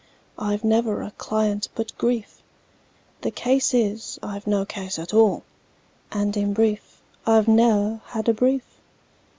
[0.39, 2.41] I've never a client but grief:
[3.21, 5.43] The case is, I've no case at all,
[6.11, 8.79] And in brief, I've ne'er had a brief!